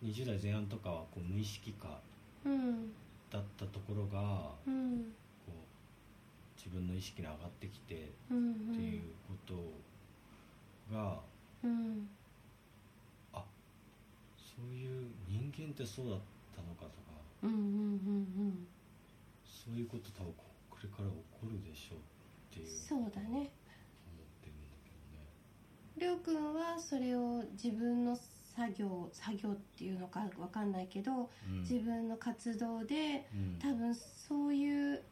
[0.04, 2.00] 20代前半とかはこう無意識化
[2.44, 2.92] うん。
[3.30, 5.12] だったところがうん
[6.68, 7.98] 自分の意識に上がってきてっ
[8.30, 9.54] うんていうこと
[10.94, 11.18] が、
[11.64, 12.06] うん
[13.32, 13.42] あ
[14.36, 16.18] そういう人間ってそうだっ
[16.54, 16.92] たのかとか
[17.42, 17.60] うんうんう
[18.52, 18.66] ん。
[19.46, 22.00] そういうこと多分ここれから起こるでしょうっ
[22.54, 23.28] ていうそうだね。
[23.28, 23.42] 思っ
[24.42, 25.24] てるんだ
[25.96, 33.58] りょうくんはそれを自分の作業作業っていうのかわかんないけど、けどね、自分の活動でうん。
[33.58, 35.02] 多分そういう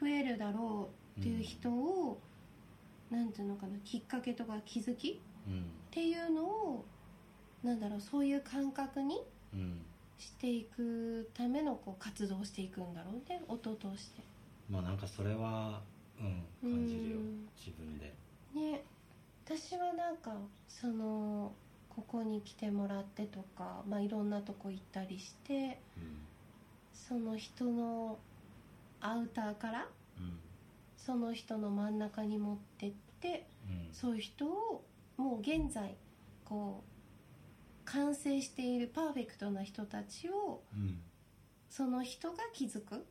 [0.00, 2.20] 増えるだろうっていう人を、
[3.10, 6.84] なんていうのかなきっかけとか気づきっうんていうのを
[7.62, 9.20] なんだろうそういう感覚に
[9.52, 9.82] うん
[10.18, 14.22] していくためのこう活動をしていくんだろうね音を通して。
[14.70, 15.82] まあなんかそれは
[16.20, 17.48] うん感じるようん。
[17.56, 18.14] 自分で。
[18.54, 18.84] ね。
[19.44, 20.34] 私はなんか
[20.68, 21.52] その
[21.90, 26.18] ここに来てもらってとか、まあ、いろんなとこ行ったりしてうん。
[26.92, 28.18] その人の
[29.06, 29.86] アウターから
[30.18, 30.38] うん
[30.96, 33.88] その人の真ん中に持ってってうん。
[33.92, 34.84] そういう人を
[35.16, 35.96] もう現在
[36.44, 41.00] こう完成しているパーフェクトな人たちをうん。
[41.68, 43.04] その人が気づく。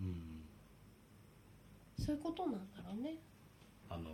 [0.00, 0.44] うん。
[1.98, 3.16] そういうことなんだろうね。
[3.90, 4.10] あの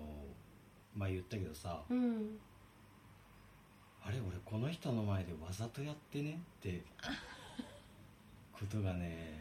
[0.96, 2.38] 前言ったけどさうん。
[4.02, 6.82] あれ俺この人の前でわざとやってねって
[8.52, 9.39] ことがね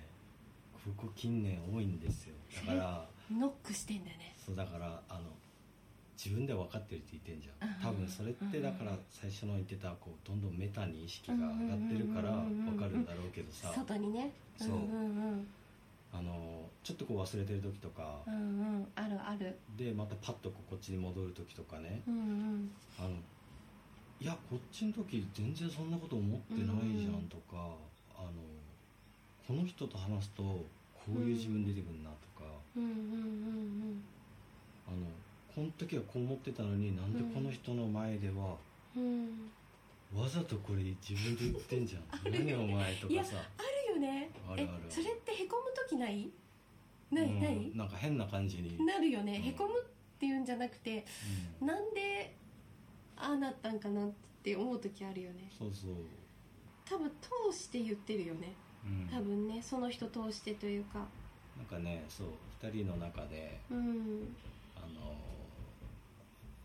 [0.86, 2.36] ここ近年多いんですよ。
[2.66, 4.36] だからノックしてんだよね。
[4.44, 5.22] そうだからあの
[6.18, 7.70] 自分で分かってるって言ってんじゃん。
[7.70, 7.76] うん。
[7.82, 13.72] 多分それってだから最初の言ってたこうどんどんメタに意識が上がってるから分かるんだろうけどさ。
[13.74, 14.32] 外にね。
[14.58, 14.70] そう。
[14.70, 15.48] うんうん
[16.12, 18.22] あのちょっとこう忘れてる時とか。
[18.26, 18.44] うんうんう
[18.80, 18.88] ん。
[18.96, 19.60] あるある。
[19.78, 22.02] でまたパッとこうこっちに戻る時とかね。
[22.08, 22.72] うんうん。
[22.98, 23.10] あの
[24.20, 27.70] いやこっちの時全然そんなこと思ってないじゃんとか、
[28.18, 28.32] あの
[29.50, 30.68] この人と話すとこ
[31.10, 32.46] ういう自分出てくるなとか、
[32.78, 34.04] うんうんうん
[34.88, 34.98] あの
[35.56, 38.56] この時はこう思ってたのになんでこの人の前では、
[38.96, 39.52] うんうん
[40.16, 42.32] わざとこれ自分で言ってんじゃん。
[42.32, 43.38] 何お前とかさ。
[43.60, 44.32] あるよね。
[44.50, 44.84] あるある。
[44.90, 46.28] えそれってへこむ時ない？
[47.12, 47.72] ない、うんない？
[47.76, 49.50] なんか変な感じに、なるよね、うん。
[49.50, 49.84] へこむっ
[50.20, 51.06] ていうんじゃなくて
[51.62, 51.68] うん。
[51.68, 52.36] なんで
[53.18, 55.52] ああなったんかなって思う時あるよね。
[55.56, 55.92] そうそう、
[56.86, 57.12] 多分
[57.52, 58.48] 通して言ってるよね。
[58.48, 58.54] うん、
[59.12, 61.00] 多分ねその人通してというか。
[61.58, 62.28] なんかねそう
[62.64, 64.36] 2人の中でうん。
[64.76, 65.16] あの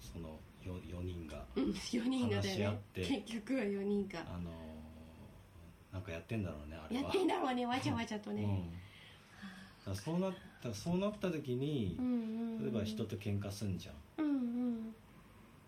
[0.01, 2.49] その 4, 4人がうん4人がだよね。
[2.49, 3.01] 話し合って。
[3.05, 4.21] 結局は4人が。
[4.21, 4.51] あの
[5.93, 7.03] なんかやってんだろうねあれは。
[7.03, 8.43] やってんだろうねわちゃわちゃとね、
[9.87, 12.17] うん、そうなったそうなった時にうん、うんう
[12.61, 12.63] ん。
[12.63, 14.25] 例えば人と喧嘩すんじゃん。
[14.25, 14.31] うんう
[14.71, 14.95] ん。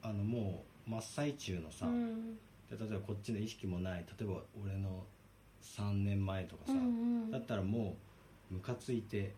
[0.03, 2.35] あのもう真っ最中のさ、うん。
[2.71, 5.05] で例えばこっちの意識もない例えば俺の
[5.77, 6.83] 3年前とかさ、うんう
[7.27, 7.31] ん。
[7.31, 7.97] だったらも
[8.51, 9.35] うムカついて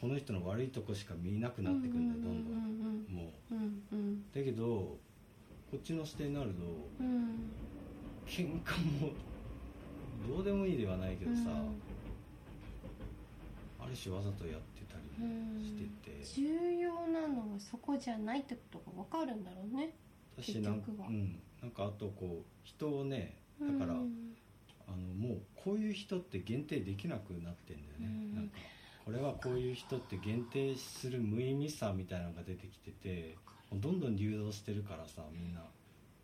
[0.00, 3.06] この人の悪いとこしか見なくなってくんだよどんどんん。
[3.08, 3.54] もう。
[3.54, 4.22] うんうん。
[4.32, 4.64] だけど
[5.70, 6.54] こっちの視点になると
[7.00, 7.50] うん。
[8.26, 9.10] 喧嘩も
[10.28, 11.40] どうでもいいではないけどさ、
[13.80, 19.92] ある種わざとやってたりうんしてて、重要なのはそこじゃないってことが分かるんだろうね
[20.40, 24.36] 私なんうん、なんかあとこう人をねだから、うん
[24.88, 24.96] あの
[25.28, 28.58] もうこういう人って限定できなくなってんだよね、うんなんか
[29.04, 33.36] これはこういう人って限定する無意味さみたいなのが出てきてて
[33.72, 35.60] どんどん流動してるからさみんな。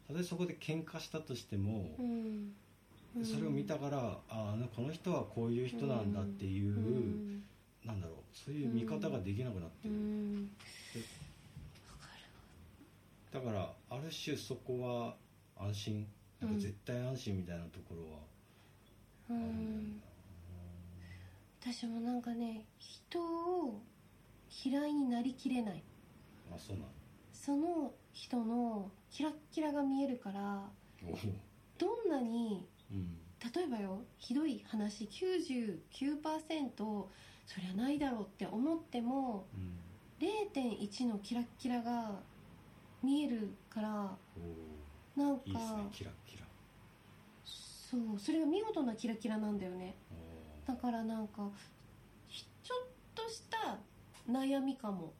[0.07, 2.55] たとえそこで喧嘩したとしても、うん。
[3.25, 7.42] それを見たからああこの人はこういう人なんだっていう、うん。
[7.85, 10.51] なんだろうそういう見方ができなくなってうる、ん。
[13.33, 15.16] だからある種そこは
[15.59, 16.07] 安心。
[16.40, 18.18] なんか絶対安心みたいなところは
[19.30, 20.00] うん。
[21.60, 23.80] 私もなんかね人を
[24.64, 25.82] 嫌いになりきれない。
[26.52, 26.88] あそうなの？
[27.32, 30.62] その人のキラッキラが見えるから
[31.78, 33.16] どんなにうん。
[33.54, 35.78] 例えばよひどい話99%
[37.46, 39.78] そりゃないだろうって思ってもうん。
[40.26, 42.20] 0.1のキラッキラが
[43.02, 44.16] 見えるから
[45.16, 46.44] おなんかーいいですねキラッキラ
[47.88, 49.94] そうそれが見事なキラキラなんだよね。
[50.12, 51.48] おだからなんか
[52.27, 53.79] ひちょっとした
[54.31, 55.12] 悩みかも。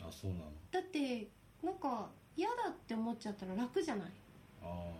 [0.00, 0.44] ーあそうなの。
[0.70, 1.26] だって
[1.62, 4.08] なんか嫌だって思っちゃったら楽じゃない？
[4.62, 4.92] あ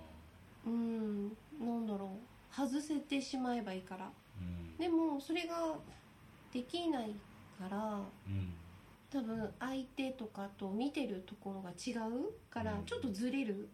[0.67, 1.29] うん
[1.61, 2.55] なんだろう。
[2.55, 4.07] 外せてしまえばいいから。
[4.07, 4.77] あうん。
[4.77, 5.77] でもそれが
[6.53, 7.15] できない
[7.61, 8.55] からうん。
[9.11, 12.85] 多分相手とかと見てるところが違うからうん。
[12.85, 13.69] ちょっとずれる、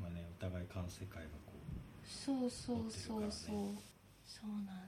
[0.00, 1.43] まあねお互い感世界がこ
[2.06, 4.78] そうそうそうそう、るからそうなんだよ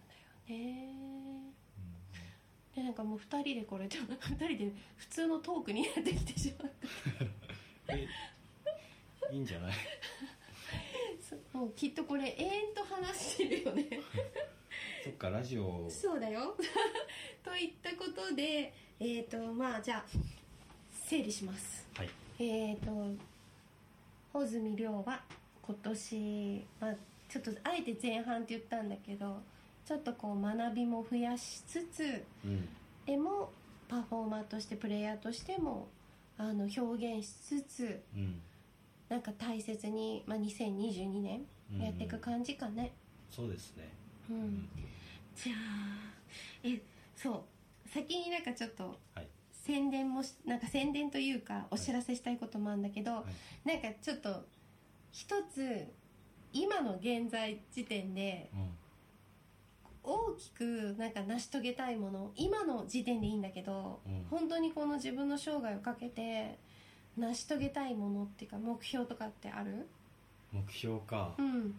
[0.49, 1.53] ね。
[2.73, 3.89] う、でなんかもう2人でこれ2
[4.37, 6.73] 人で普通のトークになってきてしまう
[7.89, 8.07] え
[9.33, 9.75] いいんじゃない？
[11.53, 13.89] もうきっとこれ永遠と話してるよね。
[15.03, 15.87] そっかラジオ。
[15.91, 16.55] そうだよ。
[17.45, 20.05] といったことでえっ、とまあじゃあ
[20.93, 21.87] 整理します。
[21.97, 22.11] はい。
[22.39, 22.91] えっ、と
[24.33, 25.23] 穂積亮は
[25.67, 26.95] 今年、まあ、
[27.29, 29.43] ちょっとあえて前半って言ったんだけど
[29.85, 32.69] ちょっとこう学びも増やしつつうん。
[33.05, 33.51] でも
[33.89, 35.89] パフォーマーとしてプレイヤーとしても
[36.39, 36.81] あの表
[37.17, 38.41] 現しつつうん。
[39.09, 42.93] なんか大切に、まあ、2022年うんやっていく感じかね、
[43.29, 43.89] そうですね。
[44.31, 44.37] うん。
[44.37, 44.69] うん。
[45.35, 45.57] じゃあ
[46.63, 46.81] え
[47.17, 47.45] そ
[47.85, 47.89] う。
[47.89, 49.27] 先になんかちょっとはい。
[49.53, 53.25] 宣伝もしなんか宣伝というかお知らせしたいこともあるんだけど、は
[53.65, 53.69] い。
[53.69, 54.45] なんかちょっと
[55.17, 55.87] 一つ
[56.53, 58.69] 今の現在時点でうん。
[60.09, 64.27] 大きくなんか成し遂げたいもの今の時点でいいんだけど、うん。
[64.31, 66.59] 本当にこの自分の生涯をかけて
[67.17, 69.89] 成し遂げたいものっていうか目標とかってある？
[70.53, 71.35] 目標か。
[71.39, 71.75] うん。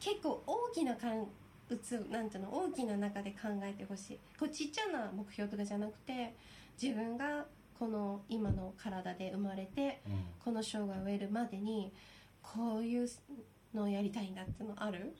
[0.00, 1.26] 結構大きな感
[1.68, 4.18] うつなんていうの大きな中で考えてほしい。
[4.40, 6.34] こうちっちゃな目標とかじゃなくて
[6.82, 7.44] 自分が
[7.78, 10.24] この今の体で生まれてうん。
[10.42, 11.92] この生涯を終えるまでに
[12.52, 13.08] こういう
[13.74, 15.12] のをやりたいんだってのある？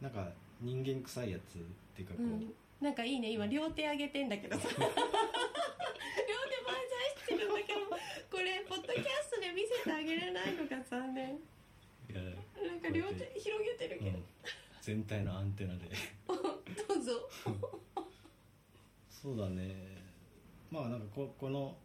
[0.00, 0.28] なんか
[0.60, 1.62] 人間臭いやつっ
[1.94, 2.52] ていうかこう、うん。
[2.80, 3.32] なんかいいね。
[3.32, 4.68] 今両手上げてんだけどさ。
[4.72, 4.92] 両手万
[7.26, 7.80] 歳してるんだけど
[8.30, 11.34] これポッドキャストで見せてあげれないのが残念。
[12.08, 14.24] いやなんか両手広げてるけどうん、
[14.80, 15.90] 全体のアンテナで。
[16.26, 17.28] どうぞ。
[19.10, 19.96] そうだね。
[20.70, 21.76] まあなんかここの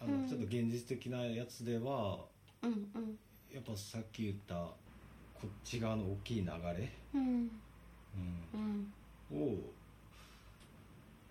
[0.00, 0.28] あの、うん。
[0.28, 2.26] ちょっと現実的なやつでは
[2.62, 3.18] うんうん
[3.54, 4.72] やっぱさっき言ったこ
[5.46, 7.22] っち側の大きい流れ、うん。
[7.22, 7.26] う
[8.18, 8.92] ん。
[9.32, 9.38] うん。
[9.40, 9.56] を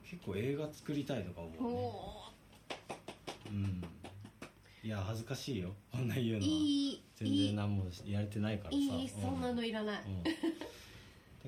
[0.09, 1.77] 結構映画作りたいとか思おうね。
[3.49, 3.83] おうん。
[4.81, 5.71] いや恥ずかしいよ。
[5.91, 6.43] こんな言うのは。
[6.45, 8.77] いい全然何もやれてないからさ。
[8.77, 10.01] いいそんなのいらない。
[10.07, 10.23] うん。
[10.23, 10.29] だ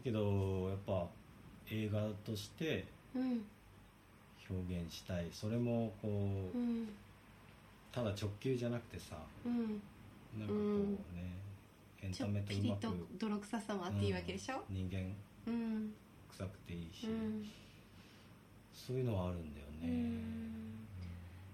[0.04, 1.08] けどやっぱ
[1.72, 2.86] 映画として
[3.16, 3.46] うん。
[4.50, 5.30] 表現したい。
[5.32, 6.90] それもこう、うん。
[7.94, 9.82] ただ直球じゃなくてさうん
[10.38, 11.32] なんかこうね、
[12.02, 14.64] エンちょタメっぴりととうまく泥臭さもあっていいわけでしょ？
[14.70, 14.76] うん。
[14.76, 15.16] 人間。
[15.48, 15.94] うん
[16.32, 17.46] 臭くていいし、うん。
[18.74, 20.76] そういうのはあるんだようね、ん。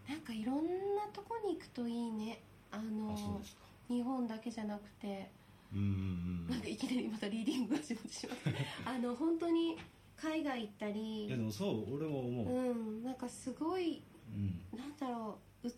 [0.10, 0.66] なんかいろん
[0.96, 2.42] なとこに行くといいね。
[2.72, 3.42] あの
[3.88, 5.30] 日本だけじゃなくて。
[5.74, 6.50] うんうんうん。
[6.50, 8.52] なんかいきなりまたリーディングが始まってしまった
[8.92, 9.78] あの本当に
[10.18, 11.26] 海外行ったり。
[11.28, 13.04] いやでもそう俺も思う、うん。
[13.04, 14.78] なんかすごいうん。
[14.78, 15.74] なんだろう器？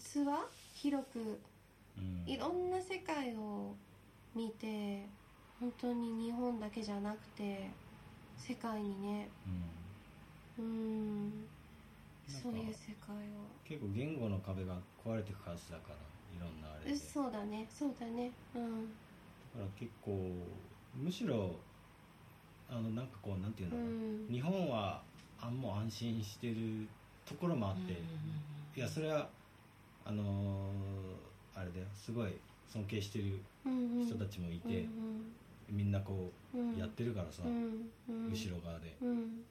[0.74, 1.39] 広く
[1.98, 2.30] うん。
[2.30, 3.76] いろんな世界を
[4.36, 5.10] 見て
[5.60, 7.70] 本当に日本だけじゃなくて
[8.38, 9.30] 世界にね。
[10.58, 11.48] うん。
[12.28, 13.50] そういう世界を。
[13.66, 15.96] 結構言語の壁が壊れていくはずだから
[16.36, 16.96] いろんなあれで。
[16.96, 17.68] そうだね。
[17.70, 18.32] そうだね。
[18.56, 18.88] うん。
[19.54, 20.12] から結構
[20.94, 21.60] むしろ
[22.68, 24.34] あのなんかこうなんていううの、ん。
[24.34, 25.04] 日本は
[25.38, 26.88] あんも安心してる
[27.26, 27.94] ところもあって、
[28.76, 29.30] いやそれは
[30.06, 31.23] あのー
[31.56, 31.86] あれだよ。
[31.96, 32.34] すごい
[32.70, 34.06] 尊敬してるうんうん。
[34.06, 35.34] 人たちもいて、うん
[35.70, 37.89] みんなこううんやってるからさ、うん。
[38.10, 39.42] うん後ろ側で、うん。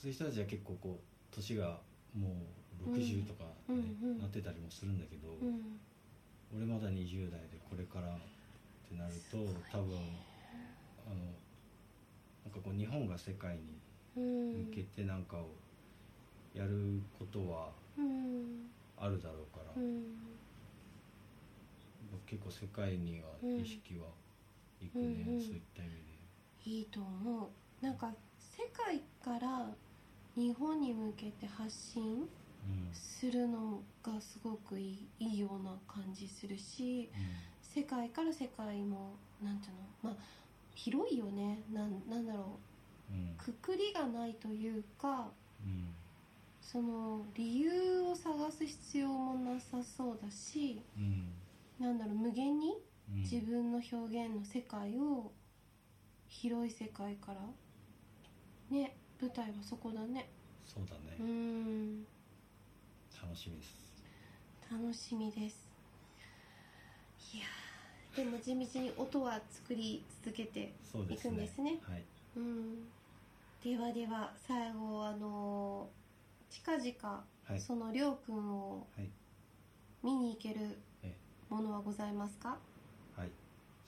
[0.00, 1.78] そういう人たちは結構こう年が
[2.14, 2.28] も
[2.86, 3.76] う60とか、ねうん
[4.10, 4.18] うん。
[4.18, 5.78] なってたりもするんだけど、うん。
[6.56, 8.18] 俺まだ20代でこれからっ
[8.90, 9.38] てなると
[9.70, 9.96] 多分
[11.06, 11.16] あの
[12.44, 13.60] なんかこう日本が世界に
[14.16, 14.66] うん。
[14.68, 15.48] 向けてなんかを
[16.54, 18.68] やることはうん。
[18.98, 20.02] あるだろうから、うん
[22.26, 24.06] 結構世界には意識は
[24.80, 26.70] いくね、うんうんそういった意味で。
[26.70, 27.50] いいと思
[27.82, 29.68] うなんか世界から
[30.36, 32.28] 日本に向けて発信うん
[32.92, 37.10] するのがすごくいいいいような感じするし
[37.62, 39.72] 世界から世界もなんていう
[40.06, 40.14] のまあ
[40.74, 41.62] 広いよね。
[41.72, 42.58] なんなんだろ
[43.10, 43.36] う。
[43.36, 45.28] くくりがないというか
[45.64, 45.94] うん。
[46.62, 51.28] その理由を探す必要もなさそうだしうん
[51.82, 52.76] なんだろう無限に
[53.10, 53.20] うん。
[53.22, 55.32] 自分の表現の世界を
[56.28, 57.40] 広い世界から
[58.70, 60.28] ね舞台はそこだね。
[60.64, 61.16] そうだね。
[61.22, 62.04] ん。
[63.20, 63.74] 楽しみです。
[64.70, 65.68] 楽しみです。
[67.34, 71.30] いやーでも地道に音は作り続けてそうですね。
[71.30, 71.70] 行くんですね。
[71.82, 72.02] はい。
[72.36, 72.74] うん。
[73.62, 75.88] ではでは最後あの
[76.48, 77.60] 近々はい。
[77.60, 79.10] そのりょうくんをはい。
[80.02, 80.91] 見に行けるえ
[81.52, 82.56] ものはございますか？
[83.16, 83.30] はい。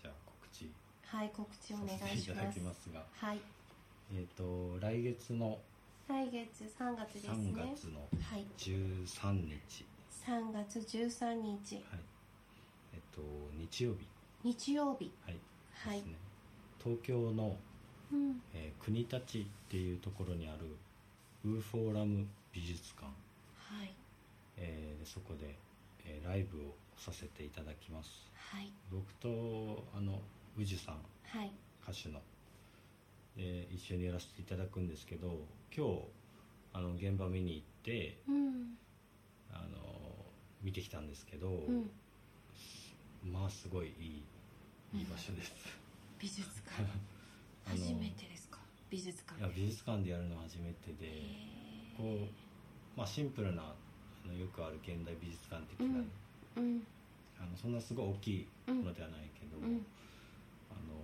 [0.02, 0.70] じゃあ告知。
[1.06, 3.06] はい告知お願いしさせていただますきますが。
[3.12, 3.40] はい。
[4.12, 5.58] えっ、と来月の
[6.06, 7.32] 来月3月ですね。
[7.52, 8.46] 3月のはい。
[8.58, 9.86] 13日
[10.26, 11.84] 3月13日はい。
[12.94, 13.22] えっ、と
[13.54, 14.06] 日曜日。
[14.42, 15.10] 日曜日。
[15.24, 15.38] はい。
[15.72, 15.98] はい。
[15.98, 16.16] ですね。
[16.82, 17.56] 東京の、
[18.12, 18.42] うん。
[18.52, 19.20] えー国立っ
[19.70, 20.76] ていうところにある
[21.44, 23.06] ウーフォーラム美術館、
[23.56, 23.94] はい。
[24.58, 25.58] えーでそこで、
[26.04, 28.30] えーライブをさせていただきます。
[28.34, 28.72] はい。
[28.90, 30.20] 僕とあの
[30.57, 30.99] 宇治さん。
[31.26, 31.53] はい。
[31.82, 32.20] 歌手の。
[33.36, 35.45] で一緒にやらせていただくんですけど
[35.76, 36.03] 今日
[36.72, 38.78] あの現場見に行ってうん。
[39.53, 40.14] あの
[40.62, 41.90] 見てきたんですけど、うん。
[43.30, 44.24] まあすごいい
[44.95, 45.53] いいい場所です、
[46.18, 46.82] 美術館。
[47.66, 48.59] 初めてですか？
[48.90, 49.38] 美術館。
[49.40, 55.92] いや美術館でやるの初めてでへこう、まあ、シンプルなあのよくある現代美術館的な、うん。
[56.03, 56.05] ー
[56.57, 56.86] うん。
[57.38, 59.84] あのそんなすごい大きいものではないけど、うん
[60.70, 60.94] あの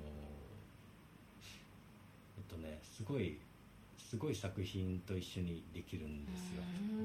[2.36, 3.38] えっとねすごい
[3.98, 6.62] すごい作品と一緒にできるんですよ。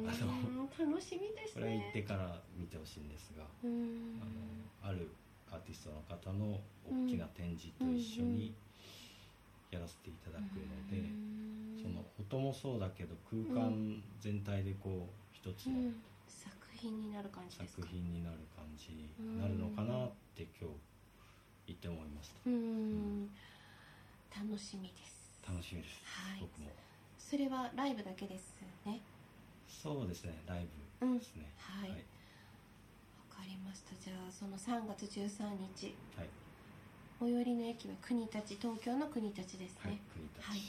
[0.07, 5.09] あの楽しみですこれは行ってねから見てほしいんですが、あのある
[5.51, 8.53] アーティストの方の大きな展示と一緒に
[9.69, 11.79] やらせていただくので、うん。
[11.81, 15.95] その音もそうだけど空間全体でこう一つのうん。
[16.27, 19.09] 作品になる感じです作か品になる感じに
[19.39, 20.75] なるのかなって今日
[21.67, 22.35] 言って思いました。
[22.45, 23.29] うーん。
[24.35, 25.31] 楽しみです。
[25.47, 26.41] 楽しみです、はい。
[26.41, 26.71] 僕も。
[27.17, 28.53] それはライブだけです
[28.85, 29.01] ね？
[29.67, 30.43] そうですね。
[30.45, 30.67] ライ
[31.01, 31.89] ブうんですね、はい。
[31.89, 32.05] わはい、
[33.29, 33.95] かりました。
[34.03, 36.29] じゃあその3月13日はい。
[37.19, 40.41] 最寄りの駅は国立東京の国立ですはいね、国立。
[40.41, 40.59] はい。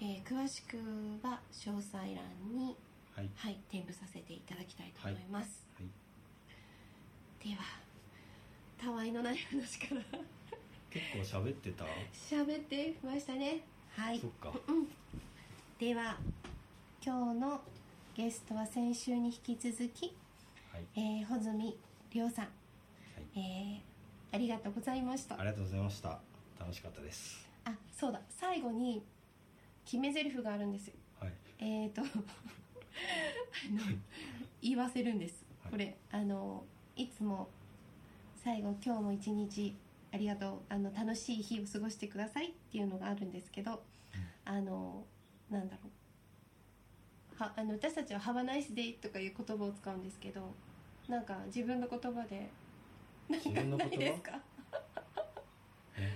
[0.00, 0.76] えー詳しく
[1.26, 2.14] は詳細欄
[2.54, 2.76] に、
[3.14, 3.30] はい。
[3.36, 5.88] はい、添付させていただきたいと思います、はい
[7.48, 7.62] では
[8.78, 10.00] たわいのない話から。
[10.90, 11.84] 結構喋ってた？
[12.14, 13.60] 喋ってましたね。
[13.96, 14.18] はい。
[14.20, 14.52] そっか。
[14.68, 14.86] うん。
[15.78, 16.16] では
[17.04, 17.60] 今日の
[18.14, 20.14] ゲストは先週に引き続き、
[20.72, 20.84] はい。
[20.94, 21.76] えー、穂積
[22.12, 22.50] 亮さん、は
[23.34, 23.38] い。
[23.38, 23.96] えー
[24.32, 25.36] ありがとうございました。
[25.36, 26.18] ありがとうございました。
[26.58, 27.48] 楽しかったです。
[27.64, 28.20] あそうだ。
[28.28, 29.02] 最後に
[29.84, 30.94] 決め台詞があるんですよ。
[31.20, 31.32] はい。
[31.58, 33.80] えーと あの
[34.60, 35.72] 言わせるんです、はい。
[35.72, 36.64] これあの
[36.96, 37.48] いつも
[38.46, 39.74] 最後今日も一日
[40.14, 40.58] ありがとう。
[40.68, 43.82] あの楽しい日を過ごしてくださいっていうのがあるんですけど、
[44.44, 45.04] あの
[45.50, 45.90] なんだろ
[47.36, 47.42] う。
[47.42, 50.54] はあの私たちは「Have a nice day」とかいう言葉を使うんですけど
[51.08, 52.48] なんか自分の言葉で
[53.28, 53.50] なんか
[53.84, 54.40] ないですか？
[55.96, 56.12] え？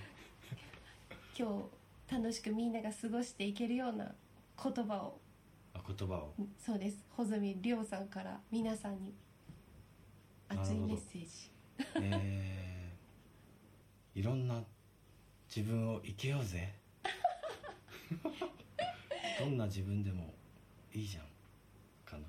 [1.36, 1.68] 今
[2.08, 4.14] 日楽しくみんなが過ごしていけるような
[4.62, 5.18] 言葉を。
[5.74, 6.32] あ言葉を？
[6.56, 7.04] そうです。
[7.10, 9.12] 穂積亮さんから皆さんに
[10.48, 11.50] 熱いメッセージ
[11.96, 14.62] えー、いろんな
[15.54, 16.72] 自分を生けようぜ。
[19.38, 20.34] どんな自分でも
[20.92, 21.26] いいじゃん
[22.04, 22.26] かな。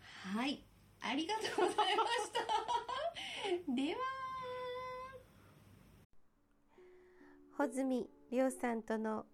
[0.00, 0.62] はい。
[1.00, 2.40] ありがとうございました。
[3.74, 4.00] では。
[7.56, 9.24] 穂積亮さんとの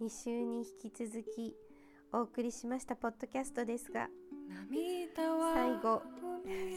[0.00, 1.54] 2週に引き続き
[2.12, 4.08] お送りしましたポッドキャストですが
[5.54, 6.02] 最後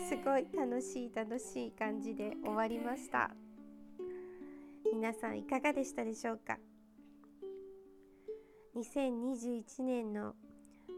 [0.09, 3.31] すごい楽しい楽しい感じで終わりました。
[4.91, 6.57] 皆さんいかがでしたでしょうか
[8.75, 10.33] ？2021年の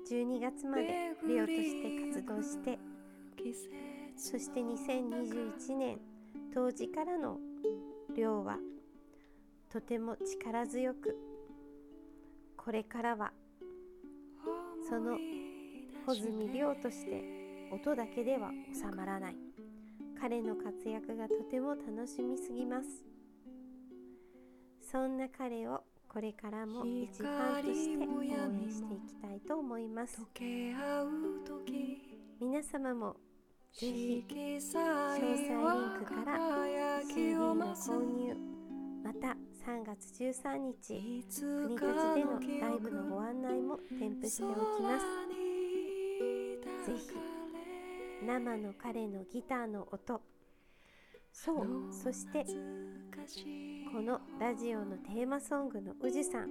[0.10, 2.80] 12月までレオとして活動して
[4.16, 6.00] そして2021年
[6.54, 7.38] 当時からの
[8.16, 8.58] 亮は
[9.72, 11.18] とても力強く
[12.58, 13.32] これからは
[14.90, 15.18] その
[16.06, 17.24] 穂積亮として
[17.72, 19.36] 音だけでは収まらない。
[20.20, 22.88] 彼の活躍がとても楽しみすぎます。
[24.80, 28.32] そんな彼をこれからも一ファンとして応援
[28.70, 30.22] していきたいと思います。
[32.40, 33.16] 皆様も
[33.74, 38.36] ぜひ詳細リンクから CD の購入
[39.04, 39.36] ままた
[39.66, 41.02] 3月13日
[41.68, 44.48] 国か立でのライブのご憶案内も添付してお
[44.78, 45.43] きます
[46.86, 47.16] ぜひ
[48.26, 50.22] 生の彼のギターの音。
[51.32, 52.46] そうそして
[53.92, 56.50] このラジオのテーマソングの宇治さん。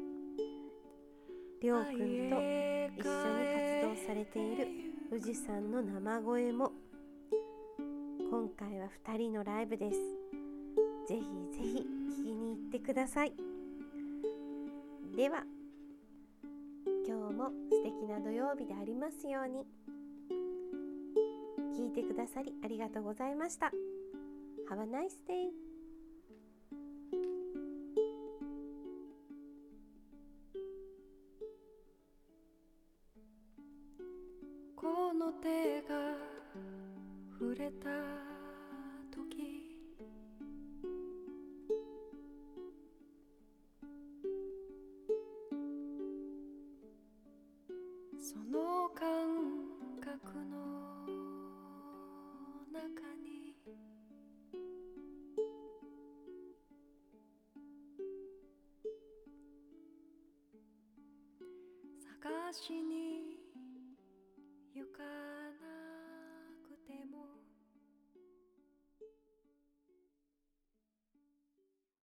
[1.60, 3.04] りょうくんと一緒に活
[3.82, 4.68] 動されている
[5.12, 6.72] 宇治さんの生声も。
[8.30, 9.98] 今回は2人のライブです。
[11.08, 11.22] ぜひ
[11.52, 13.34] ぜひ聞きに行ってください。
[15.14, 15.44] では
[17.06, 19.66] 今日も素敵な土曜日でありますように。
[21.72, 23.72] 聞いてくださりありがとうございました
[24.70, 25.61] Have a nice day!